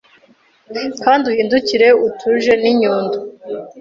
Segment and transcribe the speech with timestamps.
[1.03, 3.17] Kandi uhindukire utujeninyundo